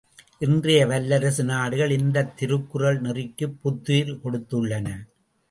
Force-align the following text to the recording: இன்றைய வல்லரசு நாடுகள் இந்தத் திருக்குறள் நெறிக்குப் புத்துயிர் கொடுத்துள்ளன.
இன்றைய 0.39 0.85
வல்லரசு 0.87 1.43
நாடுகள் 1.43 1.91
இந்தத் 1.91 2.37
திருக்குறள் 2.37 3.01
நெறிக்குப் 3.01 3.59
புத்துயிர் 3.61 4.19
கொடுத்துள்ளன. 4.23 4.97